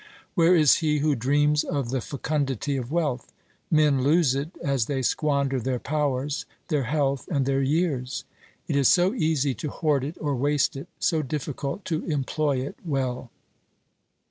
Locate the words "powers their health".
5.77-7.27